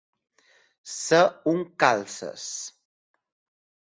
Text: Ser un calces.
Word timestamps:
Ser 0.93 1.21
un 1.53 1.61
calces. 1.85 2.47